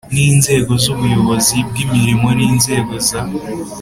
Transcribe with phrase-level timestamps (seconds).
[0.13, 3.21] N inzego z ubuyobozi bw imirimo n inzego za